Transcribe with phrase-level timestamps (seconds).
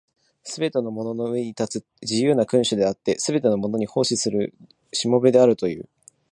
[0.41, 4.51] すべてのものの上に立つ自由な君主であって、すべてのものに奉仕する
[4.91, 5.87] 従僕であるという。